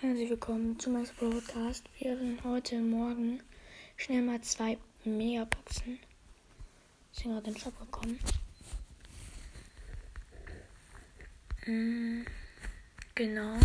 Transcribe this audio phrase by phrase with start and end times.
[0.00, 1.84] Herzlich willkommen zu meinem Podcast.
[1.98, 3.42] Wir werden heute Morgen
[3.96, 5.98] schnell mal zwei Megaboxen.
[7.12, 8.16] Ich bin gerade in den Shop gekommen.
[11.64, 12.24] Hm,
[13.16, 13.58] genau.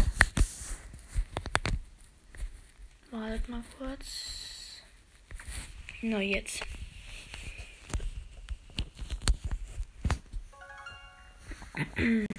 [3.11, 4.81] Wartet mal kurz.
[6.01, 6.63] Na, jetzt.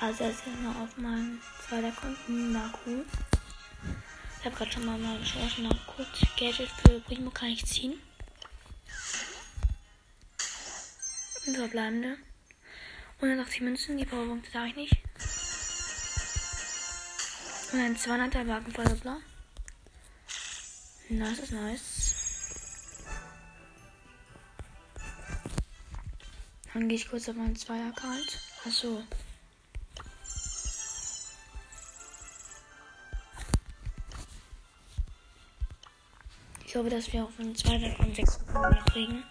[0.00, 3.02] Also jetzt noch auf meinem zweiten Konto Naku.
[4.38, 6.20] Ich habe gerade schon mal meine Chancen nachgeguckt.
[6.36, 8.00] Gadget für Primo kann ich ziehen.
[11.46, 12.16] Und verbleibende.
[13.20, 14.96] 180 Münzen, die Powerpunkte darf ich nicht.
[17.72, 19.16] Und ein 200er Wagenfeuerblau.
[21.10, 22.07] Das ist nice.
[26.78, 28.38] Dann gehe ich kurz auf meinen Zweier-Account.
[28.64, 29.02] Achso.
[36.64, 38.38] Ich hoffe, dass wir auf einen zweiten Account 6
[38.92, 39.24] kriegen.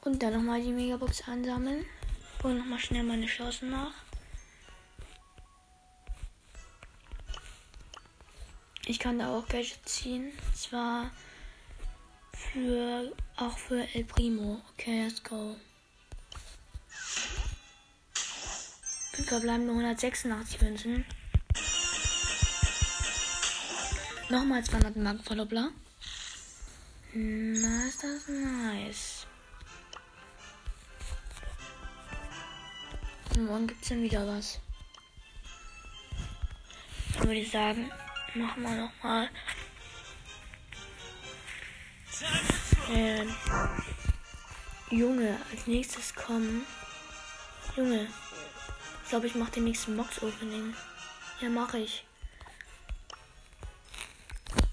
[0.00, 1.86] Und dann nochmal die Megabox ansammeln.
[2.42, 3.92] Und nochmal schnell meine Chancen nach.
[8.86, 10.32] Ich kann da auch Geld ziehen.
[10.54, 11.10] Zwar
[12.32, 14.60] für auch für El Primo.
[14.72, 15.56] Okay, let's go.
[19.12, 21.04] Fünf verbleibende 186 Münzen.
[24.30, 25.70] Nochmal 200 Marken Verdoppler.
[27.12, 29.26] Na, ist das nice.
[33.46, 34.60] Morgen gibt es dann wieder was.
[37.14, 37.90] Dann würde ich sagen,
[38.34, 39.28] machen wir nochmal.
[42.92, 43.34] Ähm,
[44.90, 46.66] Junge, als nächstes kommen.
[47.76, 48.08] Junge,
[49.02, 50.74] ich glaube, ich mache den nächsten Box-Opening.
[51.40, 52.04] Ja, mache ich.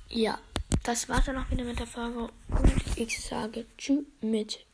[0.10, 0.40] Ja,
[0.84, 2.30] das war's dann auch wieder mit der Folge.
[2.50, 4.67] Und ich sage Tschüss mit